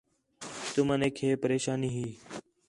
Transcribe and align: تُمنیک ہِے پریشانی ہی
تُمنیک 0.73 1.15
ہِے 1.23 1.29
پریشانی 1.43 1.89
ہی 1.95 2.07